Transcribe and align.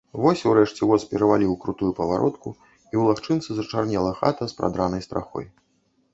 Вось 0.25 0.39
урэшце 0.51 0.87
воз 0.91 1.03
пераваліў 1.11 1.51
крутую 1.65 1.89
паваротку, 1.99 2.55
і 2.65 2.93
ў 2.99 3.01
лагчынцы 3.09 3.49
зачарнела 3.59 4.11
хата 4.23 4.43
з 4.55 4.61
прадранай 4.63 5.01
страхой. 5.11 5.45